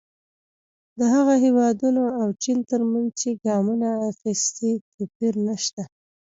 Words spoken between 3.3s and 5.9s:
ګامونه اخیستي توپیر نه شته.